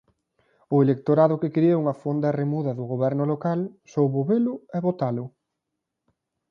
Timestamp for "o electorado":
0.73-1.39